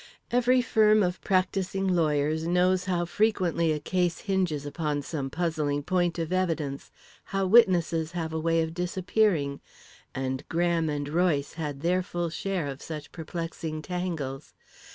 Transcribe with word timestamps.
Every 0.31 0.63
firm 0.63 1.03
of 1.03 1.21
practising 1.21 1.87
lawyers 1.87 2.47
knows 2.47 2.85
how 2.85 3.05
frequently 3.05 3.71
a 3.71 3.79
case 3.79 4.21
hinges 4.21 4.65
upon 4.65 5.03
some 5.03 5.29
puzzling 5.29 5.83
point 5.83 6.17
of 6.17 6.33
evidence 6.33 6.89
how 7.25 7.45
witnesses 7.45 8.13
have 8.13 8.33
a 8.33 8.39
way 8.39 8.63
of 8.63 8.73
disappearing 8.73 9.61
and 10.15 10.43
Graham 10.49 10.89
& 11.03 11.03
Royce 11.15 11.53
had 11.53 11.81
their 11.81 12.01
full 12.01 12.31
share 12.31 12.65
of 12.65 12.81
such 12.81 13.11
perplexing 13.11 13.83
tangles. 13.83 14.55